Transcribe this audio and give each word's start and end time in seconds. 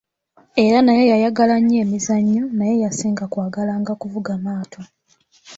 Era 0.65 0.79
naye 0.85 1.03
yayagala 1.11 1.55
nnyo 1.59 1.77
emizannyo, 1.85 2.43
naye 2.57 2.75
yasinga 2.83 3.23
kwagalanga 3.31 3.91
kuvuga 4.01 4.31
maato. 4.45 4.81